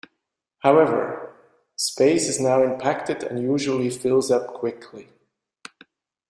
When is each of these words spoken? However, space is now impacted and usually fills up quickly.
However, 0.63 1.35
space 1.75 2.27
is 2.27 2.39
now 2.39 2.63
impacted 2.63 3.21
and 3.21 3.39
usually 3.39 3.91
fills 3.91 4.31
up 4.31 4.47
quickly. 4.47 5.09